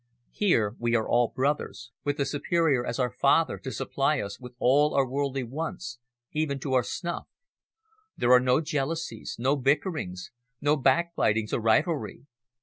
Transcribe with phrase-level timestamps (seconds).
[0.31, 4.55] Here we are all brothers, with the superior as our father to supply us with
[4.57, 5.99] all our worldly wants,
[6.31, 7.27] even to our snuff.
[8.17, 12.25] There are no jealousies, no bickerings, no backbitings or rivalry.